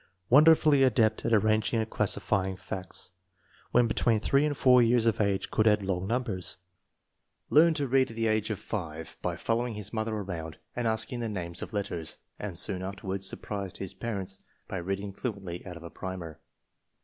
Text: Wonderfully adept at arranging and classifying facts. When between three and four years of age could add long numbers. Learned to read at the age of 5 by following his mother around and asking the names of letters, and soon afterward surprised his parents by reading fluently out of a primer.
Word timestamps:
Wonderfully 0.31 0.81
adept 0.81 1.25
at 1.25 1.31
arranging 1.31 1.79
and 1.79 1.87
classifying 1.87 2.55
facts. 2.55 3.11
When 3.71 3.85
between 3.85 4.19
three 4.19 4.45
and 4.47 4.57
four 4.57 4.81
years 4.81 5.05
of 5.05 5.21
age 5.21 5.51
could 5.51 5.67
add 5.67 5.83
long 5.83 6.07
numbers. 6.07 6.57
Learned 7.51 7.75
to 7.75 7.87
read 7.87 8.09
at 8.09 8.15
the 8.15 8.25
age 8.25 8.49
of 8.49 8.57
5 8.57 9.17
by 9.21 9.35
following 9.35 9.75
his 9.75 9.93
mother 9.93 10.15
around 10.15 10.57
and 10.75 10.87
asking 10.87 11.19
the 11.19 11.29
names 11.29 11.61
of 11.61 11.71
letters, 11.71 12.17
and 12.39 12.57
soon 12.57 12.81
afterward 12.81 13.23
surprised 13.23 13.77
his 13.77 13.93
parents 13.93 14.39
by 14.67 14.77
reading 14.79 15.13
fluently 15.13 15.63
out 15.67 15.77
of 15.77 15.83
a 15.83 15.91
primer. 15.91 16.39